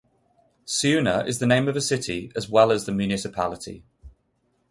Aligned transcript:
Siuna 0.65 1.27
is 1.27 1.37
the 1.37 1.45
name 1.45 1.67
of 1.67 1.75
the 1.75 1.79
city 1.79 2.31
as 2.35 2.49
well 2.49 2.71
as 2.71 2.85
the 2.85 2.91
municipality. 2.91 3.83